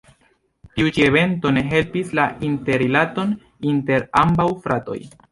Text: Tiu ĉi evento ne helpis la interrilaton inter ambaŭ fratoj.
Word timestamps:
Tiu 0.77 0.87
ĉi 0.93 1.03
evento 1.09 1.49
ne 1.57 1.61
helpis 1.73 2.09
la 2.19 2.25
interrilaton 2.47 3.35
inter 3.73 4.07
ambaŭ 4.23 4.47
fratoj. 4.65 4.97